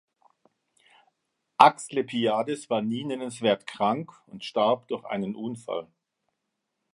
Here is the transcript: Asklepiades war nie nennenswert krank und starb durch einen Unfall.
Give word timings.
Asklepiades 1.59 2.71
war 2.71 2.81
nie 2.81 3.03
nennenswert 3.03 3.67
krank 3.67 4.11
und 4.25 4.43
starb 4.43 4.87
durch 4.87 5.05
einen 5.05 5.35
Unfall. 5.35 5.91